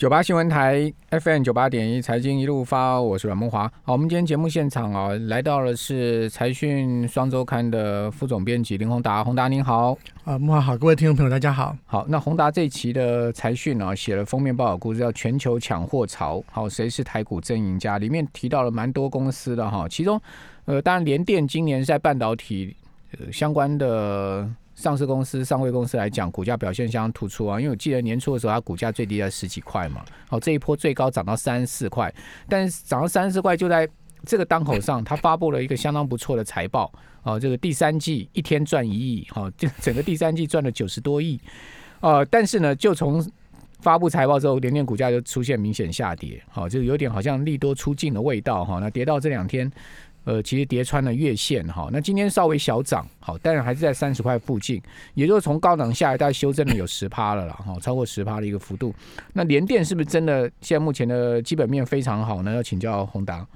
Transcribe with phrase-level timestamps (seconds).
[0.00, 3.70] 九八新闻台 FM 九八点一财经一路发，我是阮梦华。
[3.82, 9.94] 好，我们今天节目现场啊，来到了是财讯双周刊的副总编辑林宏达，宏达您好。
[10.24, 11.76] 啊，梦华好，各位听众朋友大家好。
[11.84, 16.42] 好，那宏达这一期的财讯呢，写了封面报道故事，叫全球抢货潮。
[16.50, 17.98] 好，谁是台股真赢家？
[17.98, 20.18] 里面提到了蛮多公司的哈，其中
[20.64, 22.74] 呃，当然联电今年在半导体
[23.18, 24.48] 呃相关的。
[24.80, 27.60] 上市公司、上位公司来讲，股价表现相当突出啊！
[27.60, 32.10] 因为我记得年初的时候，它股价最低在十几块嘛，好，这一波最高涨到三十四块，
[32.48, 33.86] 但是涨到三十四块，就在
[34.24, 36.90] 这个当口上，它发布了一个相当不错的财报
[37.24, 41.38] 哦，这个第三季一天赚一亿，好，就整个第三季赚了九十多亿，
[42.00, 43.22] 呃，但是呢，就从
[43.80, 49.70] 发布财报之后，联电股价就出现明显下跌，好，就有点好像利多出尽的味道哈，那跌到这两天。
[50.24, 54.80] 呃，其实叠穿了月线哈，那今天稍微小涨，好，但是还是在三十块附近，
[55.14, 58.94] 也就是从高档下一代修正了有十趴了啦，哈，超过十趴的一个幅度。
[59.32, 62.54] 那联电是不是真的现在目前的基本面非常好呢？
[62.54, 63.46] 要请教宏达。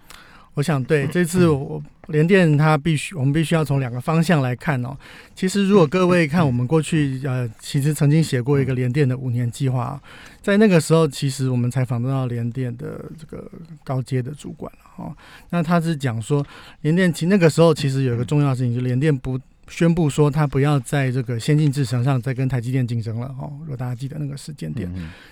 [0.54, 4.96] 我想对这次我联电它必须，我们必须要从两个方向来看哦。
[5.34, 10.00] 其实如果各位看我们过去呃，其实曾经写过一个联电的五年计划，
[10.42, 13.50] 在那个时候其实我们采访到联电的这个
[13.82, 15.16] 高阶的主管了哈。
[15.50, 16.46] 那他是讲说
[16.82, 23.50] 联电其那个时候其实有一个重要事情，就联电不宣布说他不要在这个先进制程上再跟台积电竞争了哦。
[23.62, 24.88] 如果大家记得那个时间点，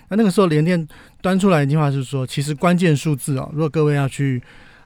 [0.09, 0.85] 那那个时候联电
[1.21, 4.41] 端出来一句话是说，其实关键数字哦，如果各位要去。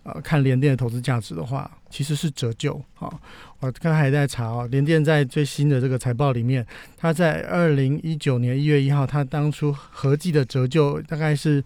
[0.08, 2.82] 呃，看联电的投资价值的话，其实是折旧。
[2.96, 3.14] 啊，
[3.60, 11.64] 我刚才还在查哦，联电在最新的这个财报里面，它在二零一九年一月一号，它当初合计的折旧大概是，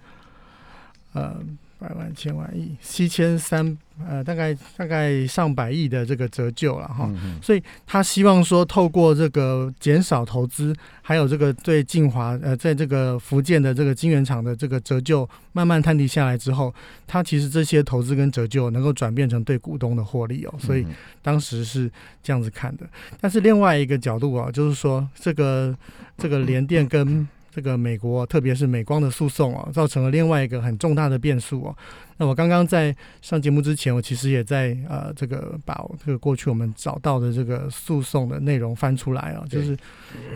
[1.14, 1.40] 呃。
[1.82, 3.76] 百万、千万、亿、七千三，
[4.08, 7.10] 呃，大概大概上百亿的这个折旧了哈，
[7.42, 16.74] 所以他希望说，透过这个减少投资，还有这个对晋华呃，在这个福建的这个晶圆厂的这个折旧慢慢摊提下来之后，
[17.06, 20.86] 他其实这些投资跟折旧能够转变成对股东的获利哦，所以
[21.22, 21.92] 当时是
[22.24, 22.86] 这样子看的。
[23.20, 25.76] 但是另外一个角度啊，就是说这个
[26.18, 31.76] 这个联电跟这个美国，特别是美光的诉讼啊，造成了另外一个很重大的变数哦。
[32.18, 39.78] 那我刚刚在上节目之前，我其实也在呃，这个把这个过去我们找到的这个诉讼的内容翻出来啊，就是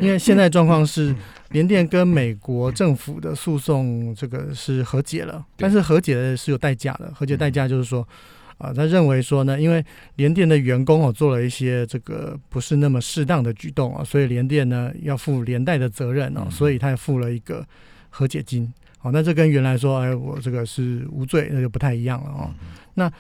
[0.02, 1.16] 因为现在状况是
[1.50, 8.08] 联电跟美国政府的诉讼这个是和解了，但是和解的是有代价的，和解代价就是说。
[8.58, 9.84] 啊，他认为说呢，因为
[10.16, 17.66] 联电的员工哦做了一些这个不是那么适当的举动啊，所以联电呢要负连带的责任哦，所以他也付了一个
[18.10, 18.72] 和解金。
[18.98, 22.50] 好，那这跟原来说哎我这个是无罪，那就不太一样了哦。
[22.94, 23.12] 那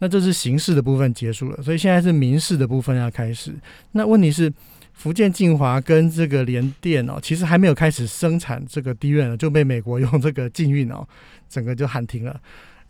[0.00, 3.54] 那这是刑事的部分结束了，所以现在是民事的部分要开始。
[3.92, 4.52] 那问题是
[4.92, 11.06] 福建晋华跟这个联电哦，其实还没有开始生产这个低润就被美国用这个禁运哦，
[11.48, 12.40] 整个就喊停了。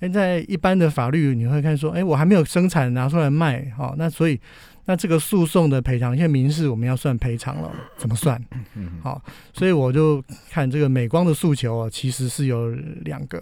[0.00, 4.40] 现在一般的法律你会看说，哎，我还没有生产拿出来卖，好，那所以
[4.86, 8.42] 那这个诉讼的赔偿，现在民事我们要算赔偿了，怎么算？
[9.02, 9.22] 好，
[9.52, 12.70] 所以我就看这个美光的诉求啊，其实是有
[13.04, 13.40] 两个，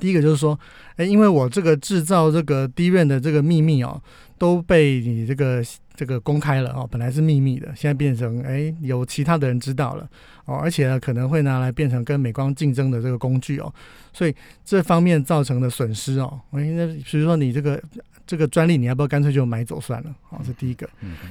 [0.00, 0.58] 第一个就是说，
[0.96, 4.02] 哎，因为我这个制造这个低润的这个秘密哦，
[4.38, 5.62] 都被你这个。
[5.96, 10.08] 这个公开了哦，本来是秘密的，现在变成哎有其他的人知道了
[10.44, 13.72] 哦，而且呢可能会拿来变成跟美光竞争的这个工具哦，
[14.12, 17.82] 所以这方面造成的损失哦，我现在比如说你这个
[18.26, 20.14] 这个专利，你要不要干脆就买走算了？
[20.22, 20.88] 好，这第一个。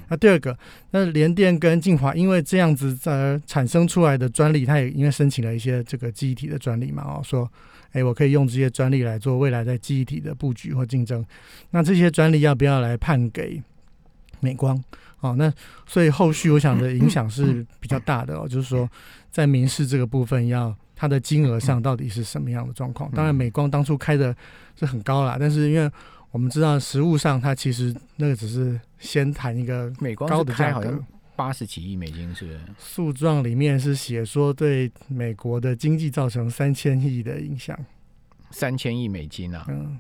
[0.08, 0.58] 那第二个，
[0.92, 7.52] 那联电跟晋华因为这样子而产生出来的专利，它也因为申请了一些这个记忆体的专利嘛哦，说
[7.92, 11.24] 哎我可以用这些专利来做未来在记忆体的布局或竞争，
[11.72, 13.62] 那这些专利要不要来判给？
[14.40, 14.81] 美光，
[15.19, 15.51] 哦，那
[15.85, 18.90] 所以后续我想的影响是比较大的哦，就是说
[19.31, 23.09] 在民事这个部分，要它的金额上到底是什么样的状况？
[23.12, 24.35] 当然，美光当初开的
[24.78, 25.91] 是很高啦，但是因为
[26.31, 31.03] 我们知道实物上，它其实那个只是先谈一个美光高的价格，
[31.35, 32.59] 八十几亿美金是不是？
[32.78, 37.77] 诉状里面是写说对美国的经济造成三千亿的影响，
[38.51, 39.65] 三千亿美金啊。
[39.69, 40.00] 嗯。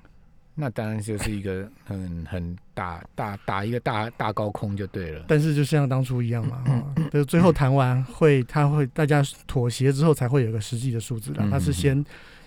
[0.55, 6.63] 那当然就是一个很 很打打打一个大大高空就对了，但是就像当初一样嘛，
[7.11, 12.03] 就最后谈完会，他会大家妥协之后才会有个实际的数字的，他是先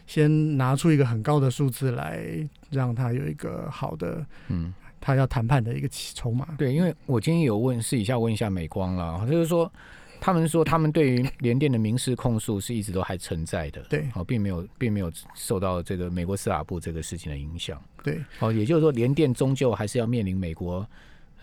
[0.07, 2.25] 先拿出一个很高的数字来
[2.71, 6.49] 让他有一个好的，嗯，他要谈判的一个筹码。
[6.57, 9.71] 对，因为我今天有问私底下问一下美光了，就是说。
[10.21, 20.87] 他们说，他们对于联电的民事控诉是一直都还存在的，对，哦，并没有，并没有受到这个美国司法部这个事情的影响，对，哦，也就是说，联电终究还是要面临美国，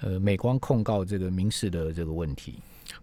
[0.02, 2.56] 呃，美光控告这个民事的这个问题，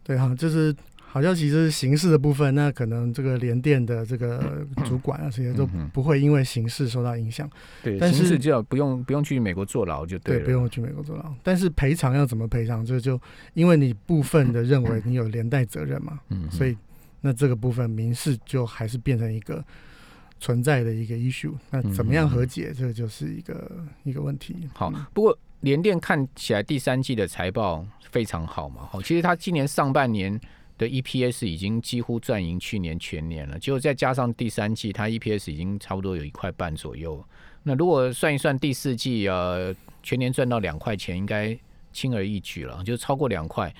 [0.04, 0.74] 对哈，就是
[1.12, 7.46] 好消息就是形式的部分，那可能这个联电的这个 主管啊这些都嗯不会因为形式受到影响。
[7.82, 10.44] 对，但是就要不用不用去美国坐牢就对，了。
[10.46, 11.34] 不用去美国坐牢。
[11.42, 12.82] 但是赔偿要怎么赔偿？
[12.82, 13.20] 这就
[13.52, 16.74] 因为你部分的认为你有连带责任嘛，嗯，嗯，所以
[17.20, 19.62] 那这个部分民事就还是变成一个
[20.40, 21.52] 存在的一个 issue。
[21.70, 22.72] 那怎么样和解？
[22.74, 23.70] 这个就是一个
[24.04, 24.56] 一个问题。
[24.72, 30.40] 好嗯，不过联电看起来第三季的财报非常好嘛，好，其实它今年上半年
[30.82, 37.24] 的 EPS 已经几乎赚赢去年全年了，结果再加上第三季，它 EPS 已经差不多有一块半左右。
[37.62, 41.56] 那如果算一算第四季，呃，全年赚到两块钱，应该
[41.92, 43.72] 轻而易举了，就超过两块。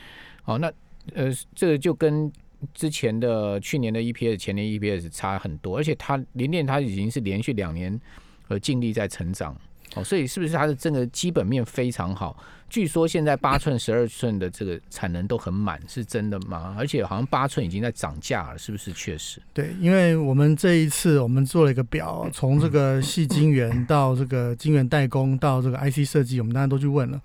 [0.43, 0.73] 好，那
[1.15, 2.33] 呃，这个就跟
[2.73, 8.01] 之前的去年的 EPS、前年 EPS 差很多，而且它联电它已经是连续两年
[8.47, 9.57] 呃净利在成长。
[9.95, 12.39] 哦，所以是不是它的这个基本面非常好？
[12.73, 16.75] 据说现在八寸、十二寸的这个产能都很满，是真的吗？
[16.79, 19.43] 而且好像八寸已经在涨价了，是不是确实？
[19.53, 27.21] 对，因为我们这一次我们做了一个表，从这个细晶圆 到这个晶圆代工到这个 IC 设计，我们大家都去问了，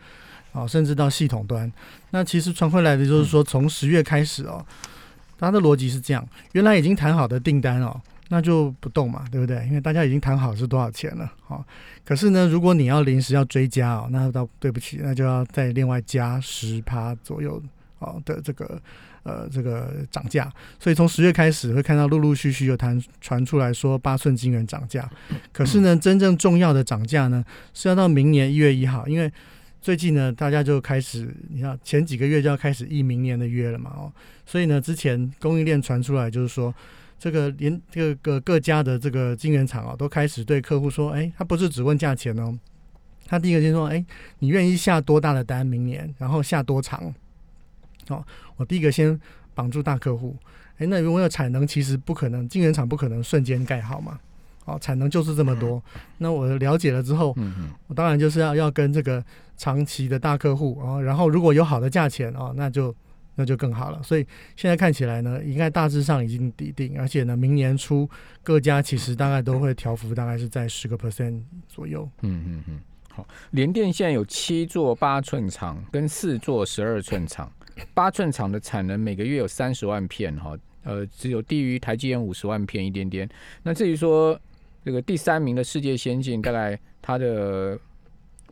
[0.51, 1.71] 啊，甚至到系统端。
[2.09, 4.65] 那其实传回来的就是说，从十月开始哦，
[5.39, 9.65] 它的逻辑是这样：原来已经谈好的订单哦，那就不动嘛，对不对？
[9.67, 11.65] 因为大家已经谈好是多少钱了，好、
[12.03, 17.61] 可是呢，如果你要临时要追加哦，那倒对不起，那就要再另外加十趴左右
[17.99, 18.81] 哦的这个
[19.23, 20.51] 呃这个涨价。
[20.77, 25.09] 所以从十月开始会看到陆陆续续有谈传出来说八寸晶圆涨价，
[25.53, 27.41] 可是呢，真正重要的涨价呢
[27.73, 29.31] 是要到明年一月一号，因为
[29.81, 34.11] 最近呢大家就开始，你看前几个月就要开始议明年的约了嘛哦，
[34.45, 36.73] 所以呢之前供应链传出来就是说。
[37.19, 42.57] 这个连这个各家的这个晶圆厂啊，都开始对客户说，哎，他不是只问价钱哦，
[43.25, 44.03] 他第一个先说，哎，
[44.39, 47.13] 你愿意下多大的单，明年，然后下多长？
[48.09, 48.23] 哦，
[48.55, 49.19] 我第一个先
[49.53, 50.37] 绑住大客户，
[50.77, 54.19] 哎，那如果有产能，其实不可能，晶圆厂不可能瞬间盖好嘛，
[54.65, 55.83] 哦，产能就是这么多，
[56.19, 57.35] 那我了解了之后，
[57.87, 59.21] 我当然就是要要跟这个
[59.57, 62.95] 长期的大客户啊、哦，然后如果有好的价钱哦，那就
[63.37, 64.01] 那就更好了。
[64.03, 68.09] 所以现在看起来呢，应该大致上已经底定，而且呢，明年初
[68.43, 72.09] 各家其实大概都会调幅，大概是在十个 percent 左右。
[72.23, 77.51] 嗯嗯嗯，好，联电现在有七座八寸厂跟四座十二寸厂，
[77.93, 83.29] 八寸厂的产能每个月有三十万片哈，呃，只有低于台积电五十万片一点点。
[83.61, 84.39] 那至于说
[84.83, 87.79] 这个第三名的世界先进，大概它的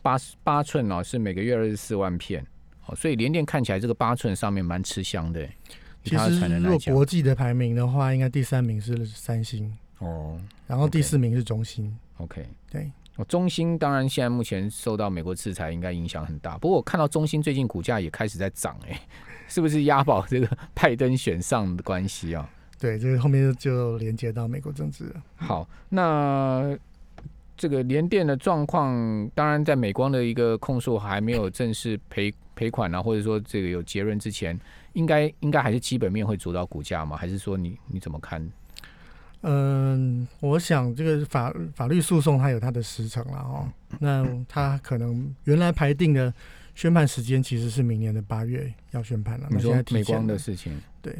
[0.02, 2.46] 八八寸哦是每个月二十四万片，
[2.88, 5.44] 哦，所以联电看起来这个八寸上面蛮吃香的，
[6.04, 11.96] 以其实如果国际的排名的话，应该第三名是三星，哦然后第四名是中兴。
[12.18, 12.46] ，OK。
[12.72, 16.58] 对，哦，中兴当然现在目前受到美国制裁，应该影响很大。
[16.58, 19.00] 不过我看到中兴最近股价也开始在涨，哎，
[19.48, 22.50] 是不是押宝这个拜登选上的关系啊？
[22.78, 25.24] 对，这个后面就连接到美国政治了。
[25.38, 26.78] 好，那
[27.57, 34.60] 这个联电的状况，当然在美光的一个控诉还没有正式赔赔款啊，或者说这个有结论之前，
[34.94, 37.16] 应该应该还是基本面会主导股价吗？
[37.16, 38.46] 还是说你你怎么看？
[39.48, 43.69] 嗯，我想这个法法律诉讼它有它的时程了哦。
[44.00, 46.34] 那它可能原来排定的
[46.74, 49.48] 宣判时间其实是明年的八月要宣判了。
[49.50, 51.13] 你那现说美光的事情，对，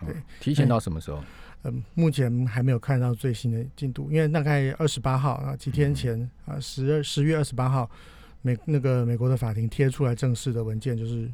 [0.00, 1.22] 哦对提前到什么时候？
[1.64, 7.90] 嗯，目前还没有看到最新的进度，因为大概二十八号啊，几天前啊，十二十月二十八号，
[8.42, 11.28] 美那个美国的法庭贴出来正式的文件，就是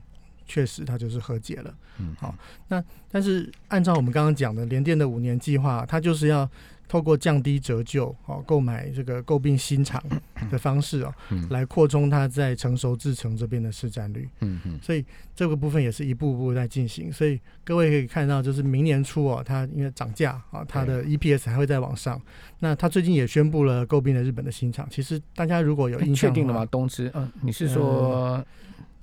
[0.46, 1.74] 确实它就是和解了。
[1.98, 2.34] 嗯，好
[2.68, 6.50] 那但是按照我们刚刚讲的联电的五年计划，它就是要
[6.86, 10.02] 透过降低折旧哦，购买这个购并新厂
[10.50, 14.28] 的方式哦，嗯来扩充它在成熟制程这边的市占率。
[14.40, 17.12] 嗯嗯所以这个部分也是一步步在进行。
[17.12, 22.20] 所以各位可以看到，就是明年初哦，它因为涨价啊，它的 EPS 还会再往上。
[22.60, 24.86] 那它最近也宣布了购并了日本的新厂。
[24.90, 26.64] 其实大家如果有哎印象，确定了吗？？
[26.66, 28.44] 东芝，嗯、你是说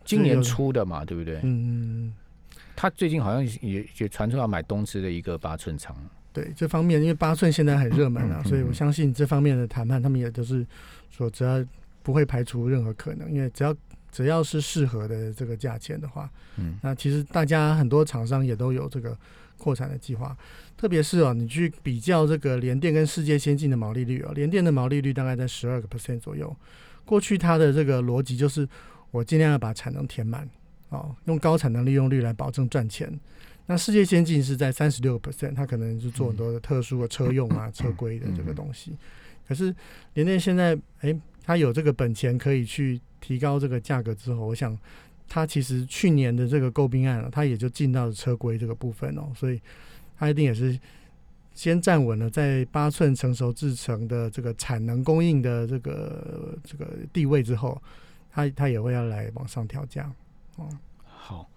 [0.06, 1.04] 今年初的嘛？
[1.04, 1.40] 对不对？
[1.44, 2.14] 嗯，
[2.76, 5.96] 他最近好像也也传出要买东芝的一个八寸厂，
[6.34, 10.66] 对这方面，因为八寸现在很热门啊，所以我相信这方面的谈判，他们也都是
[11.10, 11.64] 说只要
[12.04, 13.76] 不会排除任何可能，因为只要
[14.12, 19.18] 只要是适合的这个价钱的话，嗯那其实大家很多厂商也都有这个
[19.58, 20.36] 扩产的计划，
[20.78, 26.56] 特别是哦，你去比较这个联电跟世界先进的毛利率哦，联电的毛利率大概在十二个 percent 左右。
[27.06, 28.68] 过去它的这个逻辑就是，
[29.12, 30.48] 我尽量要把产能填满，
[30.90, 33.12] 哦，用高产能利用率来保证赚钱。
[33.72, 38.98] 那世界先进是在三十六个 percent，它可能是做很多的特殊的车用啊、车规的这个东西。
[39.48, 39.74] 可是
[40.14, 44.78] 联电现在，诶，它有这个本钱可以去提高这个价格之后，我想
[45.26, 49.62] 它其实去年的这个购并案了，它也就进到了车规这个部分哦，所以
[50.18, 50.78] 它一定也是
[51.54, 57.82] 先站稳了在八寸成熟制成的这个产能供应的这个这个地位之后，
[58.30, 60.12] 它它也会要来往上调价
[60.58, 60.68] 哦。
[61.06, 61.50] 好，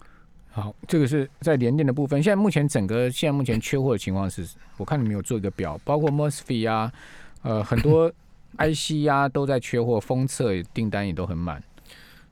[0.55, 2.23] 好，这个是在联电的部分。
[2.23, 4.47] 现在目前整个现在目前缺货的情况是，
[4.77, 6.89] 我看你们有做一个表，包括 mosfet 啊，
[7.41, 8.09] 呃，很多
[8.57, 11.61] IC 啊都在缺货，封测订单也都很满。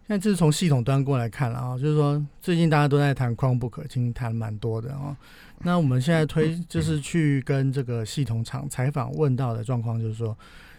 [0.07, 5.17] 现在这是从系统端过来看了啊，就是说最近大家都在谈 Chromebook，已经谈蛮多的啊。
[5.59, 10.33] 那我们现在推就是去跟这个系统厂采访问到的状况，就是说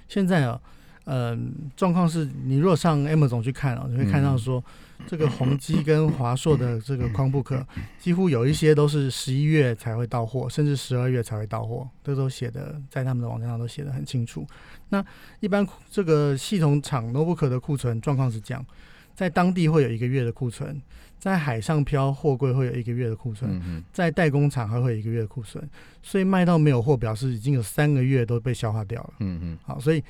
[0.09, 0.59] 现在啊，
[1.05, 4.63] 嗯，状况是你如果上 M 总去看啊，你会看到说
[5.07, 7.65] 这个宏基跟华硕的这个 Chromebook，
[7.99, 14.47] 几乎有一些都是十一月才会到货，甚至十二月才会到货，这都写的在他们的网站上都写的很清楚。
[14.89, 15.05] 那
[15.41, 18.65] 一般这个系统厂 Notebook 的库存状况是这样。
[19.15, 20.83] 在当地会有一个月的库存，
[21.21, 25.63] 在海上漂货柜会有一个月的库存，在代工厂还会有一个月的库存，
[26.03, 29.15] 所以卖到没有货，表示已经有三个月都被消化掉了。
[29.21, 30.03] 嗯嗯，好，所以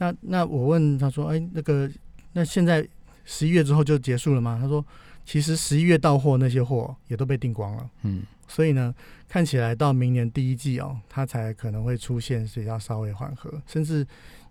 [0.00, 1.88] 那那我问他说，哎，那个
[2.32, 2.86] 那现在
[3.26, 4.58] 十一月之后就结束了吗？
[4.58, 4.82] 他说，
[5.26, 7.90] 其实十一月到货那些货也都被订光了。
[8.04, 8.94] 嗯，所以呢，
[9.28, 14.00] 看起来到明年第一季哦，它才可能会出现比较稍微缓和，甚至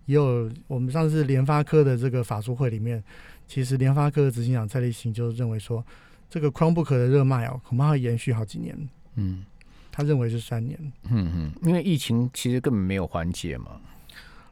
[0.06, 3.02] 也有我们上次联发科的这个法术会里面。
[3.48, 5.84] 其实联发科的执行长蔡立行就认为说，
[6.28, 8.88] 这个 Chromebook 的热卖哦，恐怕会延续好几年。
[9.16, 9.44] 嗯，
[9.90, 10.78] 他认为是三年。
[11.10, 13.80] 嗯嗯，因为疫情其实根本没有缓解嘛，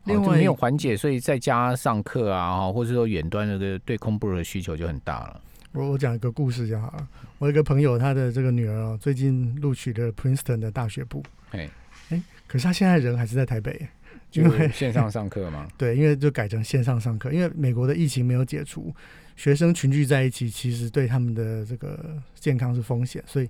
[0.09, 5.41] 另外没有缓解，所以在家上课啊，或者说远端那个对 Chromebook 的需求就很大了。
[5.73, 7.09] 我我讲一个故事就好了。
[7.38, 11.23] 我有一个朋友，他的这个女儿哦，最近录取了 Princeton 的大学部。
[11.50, 11.69] 哎
[12.11, 13.87] 哎，可是他现在人还是在台北。
[14.33, 18.95] 因为 线上上课嘛， 对，因为就改成线上上课，因为美国的疫情没有解除，
[19.37, 23.49] 学生群聚在一起，其实对他们的这个健康是风险，所以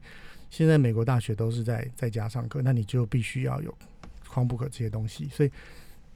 [0.50, 3.76] 现在美国大学都是在在家上课，那你就必须要有
[4.28, 5.50] 框不可这些东西，所以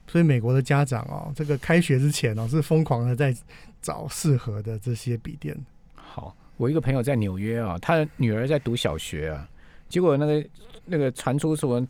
[0.07, 3.35] 所以美国的家长哦，这个开学之前哦是疯狂的在
[3.81, 5.57] 找适合的这些笔电。
[5.93, 9.49] 好，我一个朋友在纽约啊，他的女儿在读小学啊，
[9.89, 10.47] 结果那个
[10.85, 11.85] 那个传出什么？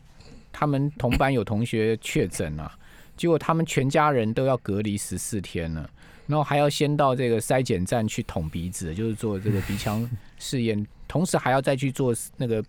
[0.56, 2.72] 他们同班有同学确诊了，
[3.18, 5.90] 结果他们全家人都要隔离十四天了，
[6.28, 12.64] 然后还要先到这个筛检站去捅鼻子，就是做这个鼻腔试验，同时还要再去做那个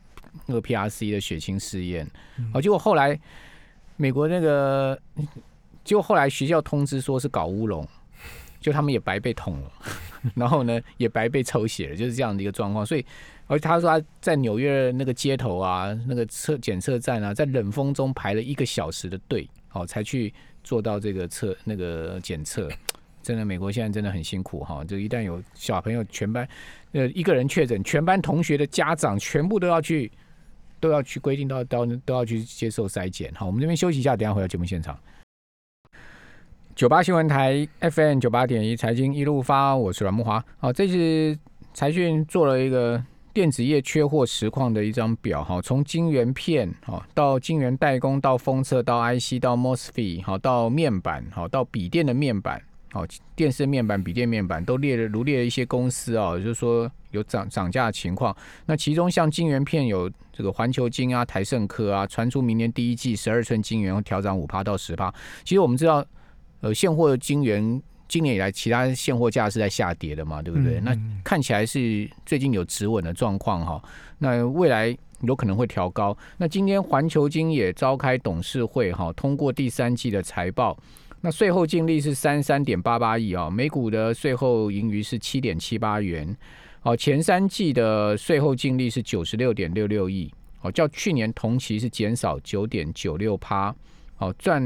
[0.47, 2.11] 那个 P R C 的血清试验。
[2.55, 3.21] 哦，结果后来
[3.97, 4.99] 美国那个，
[5.85, 7.87] 就后来学校通知说是搞乌龙，
[8.61, 9.73] 就他们也白被捅了，
[10.35, 13.05] 然后呢也白被抽血了，就是这样的一个状况，所以。
[13.47, 20.33] 而他说他在纽约那个街头啊，那个测检测站啊，在冷风中排了一个小时的队，哦才去
[20.63, 22.71] 做到这个测那个检测。
[23.23, 24.83] 真的，美国现在真的很辛苦哈。
[24.83, 26.49] 就一旦有小朋友全班
[26.93, 30.11] 呃一个人确诊，全班同学的家长全部都要去
[30.85, 33.33] 都要去规定到都都要去接受筛检。
[33.35, 34.95] 好，我们这边休息一下，等下回到节目现场。
[36.75, 40.45] 九八新闻台 FM 九八点一财经一路发，我是阮木华。
[40.59, 41.39] 好，这次
[41.73, 43.03] 财讯做了一个。
[43.33, 52.63] 电子业缺货实况的一张表，哈，从晶圆片，哈，到晶圆代工，到封测，到 IC，到 mosfet，好，到面板，好，到笔电的面板，
[52.95, 58.35] 好，电视面板、笔电面板都列了，如列了一些公司啊，就是说有涨涨价的情况。
[58.67, 65.13] 那其中像晶圆片有这个环球晶啊、台盛科啊，传出明年第一季十二寸晶圆会调涨五趴到十趴。
[65.43, 66.07] 其实我们知道，
[66.61, 67.83] 呃，现货的晶圆。
[68.07, 70.79] 今年以来，其他现货价是在下跌的嘛，对不对？
[70.81, 73.83] 那看起来是最近有止稳的状况哈。
[74.19, 76.17] 那未来有可能会调高。
[76.37, 80.79] 那今天环球金也召开董事会哈，通过第三季的财报。
[81.25, 86.37] 那税后净利是三三点八八亿啊，每股的税后盈余是七点七八元。
[86.83, 93.75] 哦，前三季的税后净利是九十六点六六亿，哦，较去年同期是减少九点九六趴。
[94.19, 94.63] 哦，赚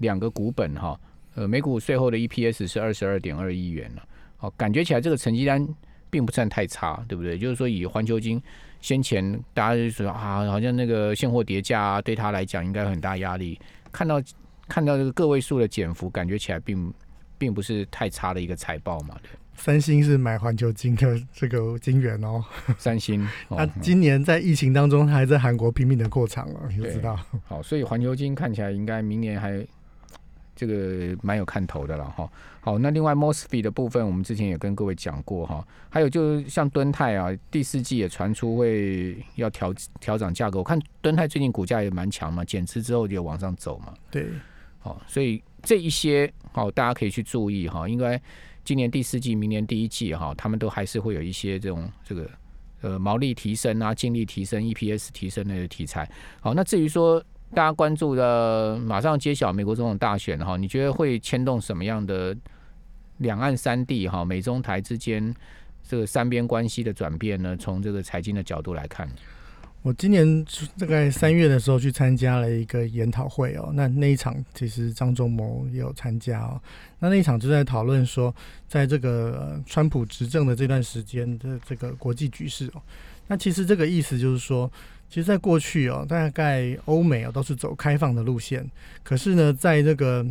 [0.00, 1.00] 两个股本哈。
[1.34, 4.02] 呃，每股税后的 EPS 是二十二点二亿元了，
[4.40, 5.66] 哦，感觉起来这个成绩单
[6.10, 7.38] 并不算太差，对不对？
[7.38, 8.38] 就是说以环球金
[8.82, 13.58] 先前大家就说啊，好像那个现货叠加对他来讲应该很大压力，
[13.90, 14.20] 看到
[14.68, 16.92] 看到这个个位数的减幅，感觉起来并
[17.38, 19.30] 并不是太差的一个财报嘛，对。
[19.54, 22.42] 三星是买环球金的这个金元哦，
[22.78, 27.18] 三星， 他今年在疫情当中还在韩国拼命的扩厂了，你知道。
[27.44, 29.66] 好，所以环球金看起来应该明年还。
[30.54, 32.30] 这个蛮有看头的了哈。
[32.60, 35.66] 好，那另外 mosfet 的部分，我们之前也跟各位讲过哈。
[35.88, 40.58] 还有就是像敦泰啊，第四季也传出会要调调涨价格。
[40.58, 43.94] 我看敦泰最近股价也蛮强嘛，减持之后就往上走嘛。
[44.10, 44.28] 对，
[44.82, 47.88] 好，所以这一些好，大家可以去注意哈。
[47.88, 48.20] 应该
[48.64, 52.28] 今年第四季、明年第一季哈，他们都还是会有一些这种这个
[52.80, 56.08] 呃毛利提升啊、净利提升、EPS 提升的题材。
[56.40, 57.22] 好，那至于说
[57.54, 62.36] 大家关注的马上揭晓美国总统大选哈，你觉得会牵动什么样的
[63.18, 65.32] 两岸三地哈、美中台之间
[65.86, 67.56] 这个三边关系的转变呢？
[67.56, 69.08] 从这个财经的角度来看，
[69.82, 70.44] 我今年
[70.78, 76.60] 大概三月的时候去参加了一个研讨会哦，那那一场其实张忠谋也有参加哦。
[77.00, 78.32] 那那一场就在讨论说，
[78.68, 82.82] 在这个呃川普执政的这段时间的这个国际局势哦，
[83.26, 84.70] 那其实这个意思就是说，
[85.08, 88.64] 其实在过去哦，大概欧美哦都是走开放的路线，
[89.02, 90.24] 可是呢，在这个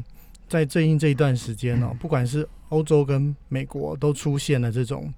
[0.48, 5.14] 在最近这一段时间哦，不管是欧洲跟美国都出现了这种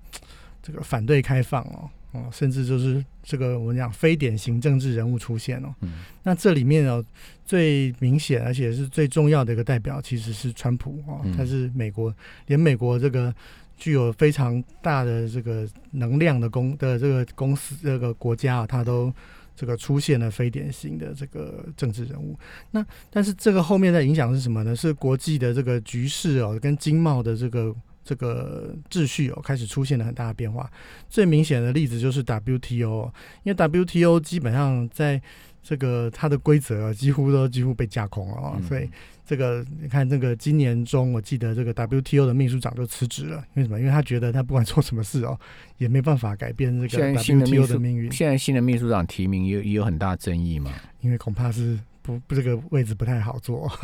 [0.64, 1.88] 这个反对开放哦。
[2.14, 5.76] 哦，甚至就是这个我们讲非典型政治人物出现哦。
[5.82, 7.04] 嗯，那这里面哦
[7.44, 12.14] 最明显而且是最重要的一个代表其实是川普哦，他是美国
[12.46, 13.34] 连美国这个
[13.78, 19.12] 具有非常大的这个能量的公的这个公司这个国家啊，他都
[19.56, 22.38] 这个出现了非典型的这个政治人物。
[22.72, 24.76] 那但是这个后面的影响是什么呢？
[24.76, 27.76] 是国际的这个局势哦，跟经贸的这个。
[28.04, 30.70] 这个秩序哦开始出现了很大的变化，
[31.10, 33.12] 最明显的例子就是 WTO，
[33.44, 35.22] 因为 WTO 基本上在
[35.62, 38.90] 这个它的规则几乎都几乎被架空了啊，所以
[39.26, 43.80] 这个你看这个今年中，我记得这个 WTO 的秘书长就辞职了，因为什么？
[43.80, 45.40] 因为他觉得他不管做什么事哦，
[45.80, 48.12] 也没办法改变这个 WTO 的命运。
[48.12, 53.72] 现在新的秘书长提名也也有很大争议嘛，因为恐怕是不不这个位置不太好做。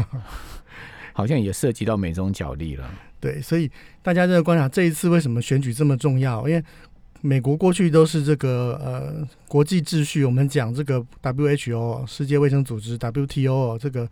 [1.13, 2.89] 好像也涉及到美中角力了。
[3.19, 3.69] 对，所以
[4.01, 6.47] 大家在观察这一次为什么选举这么重要？
[6.47, 6.63] 因为
[7.21, 14.09] 美国过去都是这个呃国际秩序，我们讲这个 WHO 世界卫生组织 WTO 这个。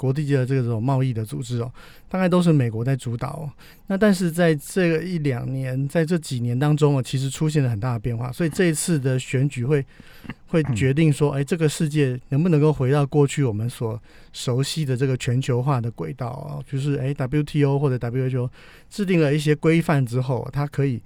[0.00, 1.70] 国际的这种贸易的组织哦，
[2.08, 3.46] 大概都是美国在主导。
[3.88, 8.32] 那但是在这个一两年，在这几年当中哦，其实出现了很大的变化。
[8.32, 9.84] 所以这一次的选举会
[10.48, 14.00] 会决定说，哎，这个世界能不能够回到过去我们所
[14.32, 16.64] 熟悉的这个全球化的轨道啊？
[16.66, 18.48] 就是哎，WTO 或者 WHO
[18.88, 20.98] 制定了一些规范之后，它可以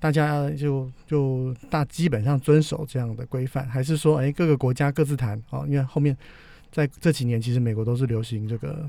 [0.00, 5.64] 大家就就大基本上遵守这样的规范，还是说哎，各个国家各自谈哦？
[5.68, 6.16] 因为后面。
[6.70, 8.88] 在这几年，其实美国都是流行这个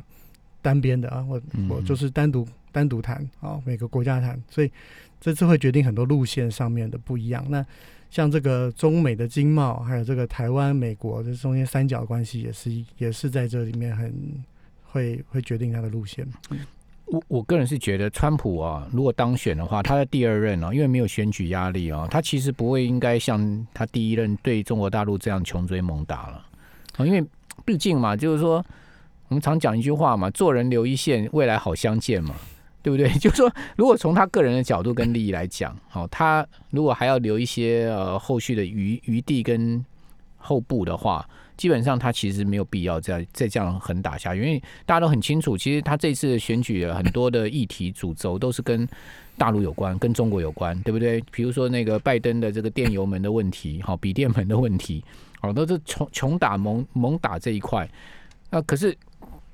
[0.62, 4.72] 单边的啊，我我就是单独单独谈啊，每个国家谈，所以
[5.20, 7.44] 这次会决定很多路线上面的不一样。
[7.50, 7.66] 那
[8.12, 14.14] 像这个中美的经贸，还有这个台湾、美国这中间三角关系，也是也是在这里面很
[14.84, 16.28] 会会决定它的路线。
[17.06, 26.46] 我我个人是觉得，川普啊，如果当选的话，他的第二任啊，因为没有选举压力啊，他其实不会应该像他第一任对中国大陆这样穷追猛打了
[26.98, 27.26] 啊，因为。
[27.66, 28.64] 毕竟嘛，就是说，
[29.28, 32.36] 我们常讲一句话嘛，做人留一线，未来好相见嘛，
[32.82, 33.10] 对不对？
[33.20, 39.84] 就是说，如果从他个人的角度跟利益来讲，好，他如果还要留一些呃后续的余余地跟
[40.38, 41.28] 后部的话，
[41.62, 48.90] 基本上他其实没有必要再再这样横打下，因为大家都很清楚，其实他这次选举很多的议题主轴都是跟
[49.38, 51.24] 大陆有关，跟中国有关，对不对？
[51.30, 55.04] 比如说那个拜登的这个电油门的问题，好，笔电门的问题。
[55.40, 57.88] 好，都是穷穷打猛猛打这一块，
[58.50, 58.98] 那可是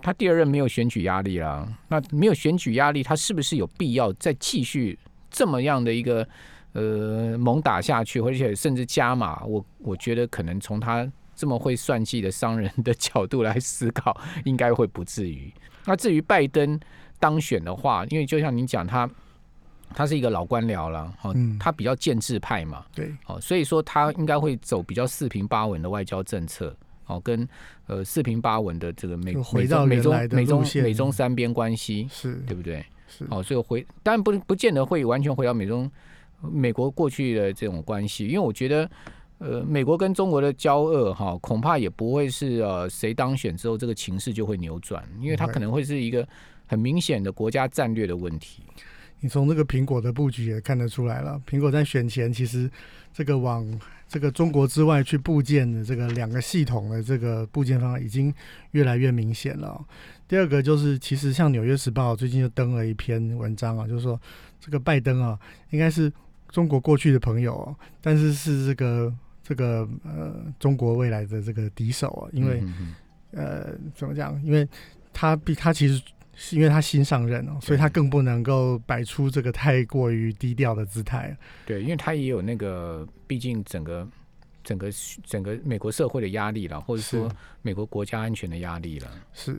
[0.01, 4.97] 他第二任没有选举压力啦，那没有选举压力，他是不是有必要再继续
[5.29, 6.25] 这么样的一个
[6.71, 9.43] 呃猛打下去，而且甚至加码？
[9.43, 11.05] 我我觉得可能从他
[11.37, 15.49] 这么会算计的商人的角度来思考， 应该会不至于。
[15.85, 16.77] 那至于拜登
[17.19, 19.09] 当选的话，因为就像您讲他。
[19.95, 27.47] 他是一个老官僚了，哦，他比较建制派嘛，对，哦，所以说他应该会走比较四平八稳的外交政策，哦，跟
[27.85, 32.85] 呃四平八稳的这个美美中美中美中美中三边关系，是对不对？
[33.07, 35.89] 是，哦，所以回当然不不见得会完全回到美中
[36.41, 38.87] 美国过去的这种关系，因为我觉得
[39.39, 46.27] 呃美国跟中国的交恶哈，恐怕也不会是呃谁当选之后这个情势就会扭转，因为它可能会是一个
[46.65, 48.63] 很明显的国家战略的问题。
[49.19, 52.69] 你从这个苹果的布局也看得出来了，苹果在选前其实
[53.11, 53.67] 这个往
[54.07, 58.31] 这个中国之外去部件的这个两个系统的这个部件方案已经
[58.71, 59.83] 越来越明显了。
[60.27, 64.19] 第二个就是，其实像《纽约时报》最近就登了一篇文章啊，就是说
[64.59, 65.39] 这个拜登啊，
[65.71, 66.13] 应该是
[66.49, 69.11] 中国过去的朋友，但是是这个
[69.47, 72.63] 这个呃中国未来的这个敌手啊，因为
[73.31, 74.43] 呃怎么讲？
[74.43, 74.67] 因为
[75.13, 76.01] 他比他其实。
[76.39, 81.35] 是因为他新上任哦，所以他更不能够摆出这个太过于低调的姿态。
[81.65, 84.07] 对，因为他也有那个，毕竟整个
[84.63, 84.87] 整个
[85.25, 87.27] 整个美国社会的压力了，或者说
[87.63, 89.07] 美国国家安全的压力了。
[89.33, 89.57] 是。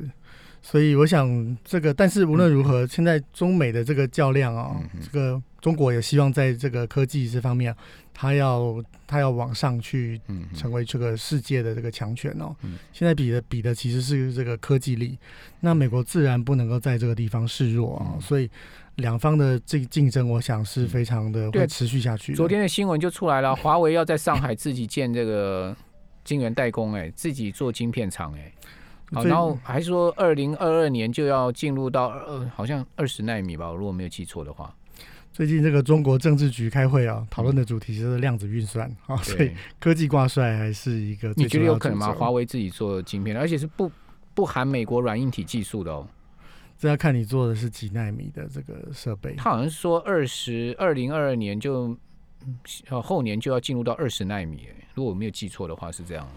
[0.63, 7.75] 所以我想这个，但是无论如何，现在中美的这个较量啊、嗯嗯这个中国也希望在这个科技这方面，
[8.15, 12.55] 它要它要往上去嗯，嗯成为这个世界的这个强权哦。
[12.63, 15.19] 嗯现在比的比的其实是这个科技力，
[15.61, 18.49] 那美国自然不能够在这个地方示弱啊、嗯所以
[18.97, 22.35] 两方的这竞争，我想是非常的对会持续下去。
[22.35, 25.77] 昨天的新闻就出来了，华为要在上海自己建这个
[26.25, 28.53] 晶圆代工，哎，自己做晶片厂，哎。
[29.11, 34.75] 好，然后还说二零二二年就要进入到呃，好像二十纳米吧，我如果没有记错的话。
[35.33, 42.13] 最近这个中国政治局开会啊，讨论的主题就是量子运算啊，所以对，科技挂帅还是一个你觉得有可能吗？
[42.13, 43.91] 华为自己做晶片，而且是不
[44.35, 46.07] 不含美国软硬体技术的哦。
[46.77, 49.35] 这要看你做的是几纳米的这个设备。
[49.37, 51.97] 他好像是说二十二零二二年就
[53.03, 56.29] 后年就要进入到二十纳米，哎如果我没有记错的话是这样。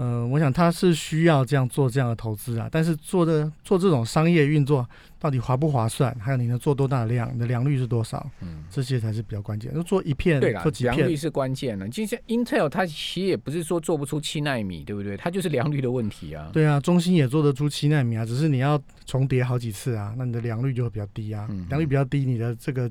[0.00, 9.74] 嗯、我想他是需要这样做这样的投资啊，但是做的做这种商业运作到底划不划算，还有你能做多大的量，你的良率是多少，嗯，这些才是比较关键。
[9.74, 11.88] 就做一片对啦做，几片，良率是关键了。
[11.88, 15.16] 就像 Intel 它其实也不是说做不出七纳米，对不对？
[15.16, 16.48] 它就是良率的问题啊。
[16.52, 21.48] 对啊，中芯也做得出七纳米啊，只是你要重叠好几次啊，那你的良率就会比较低啊。
[21.50, 22.88] 嗯良率比较低，你的这个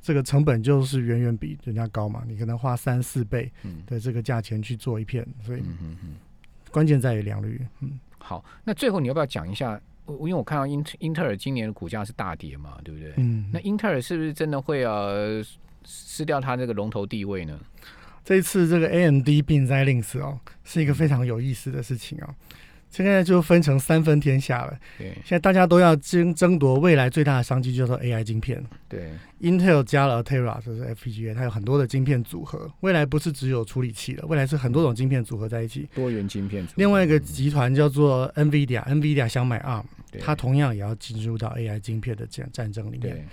[0.00, 6.14] 这个成本就是远远比人家高嘛，你可能花三四倍嗯的这个价钱去做一片，所以嗯嗯嗯。
[6.74, 7.64] 关键在于良率。
[7.82, 9.80] 嗯，好，那最后你要不要讲一下？
[10.06, 13.12] 我因为我看到英特英特尔今年的股价是大跌嘛，对不对？
[13.16, 15.40] 嗯那英特尔是不是真的会呃
[15.84, 17.56] 失掉它这个龙头地位呢？
[18.24, 22.34] 这一次这个 AMD 并 Xilinx 哦，是一个非常有意思的事情哦。
[23.02, 24.78] 现在就分成三分天下了。
[24.96, 28.62] 对现在大家都要争争夺未来最大的商机，叫做 AI 晶片。
[28.88, 32.70] 对，Intel 加了 Altera，就是 FPGA，它有很多的晶片组合。
[32.80, 35.88] 未来不是只有处理器了，未来是很多种晶片组合在一起。
[35.94, 36.74] 多元晶片组合。
[36.76, 39.84] 另外一个集团叫做 NVIDIA，NVIDIA 想买 ARM，
[40.20, 43.00] 它同样也要进入到 AI 晶片的战战争里面。
[43.00, 43.24] 对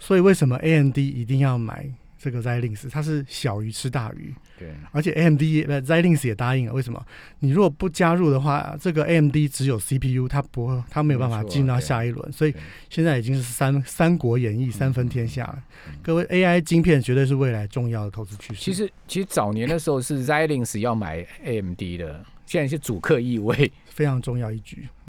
[0.00, 1.84] 所以为什么 AMD 一定要买
[2.18, 2.90] 这个 Xilinx？
[2.90, 4.34] 它是小鱼吃大鱼。
[4.58, 7.00] 对而且 AMD 呃 Xilinx 也答应了，为什么？
[7.38, 15.62] 你如果不加入的话，这个 AMD 只有 CPU，它不会，它没有办法进到下一轮，所以对现在已经是三三国演义，三分天下了。
[15.86, 18.60] 嗯各位，AI 晶片绝对是未来重要的投资趋势。
[18.60, 23.70] 其实其实早年的时候是 Xilinx 要买 AMD 的，现在是主客意味。
[23.86, 24.88] 非常重要一局。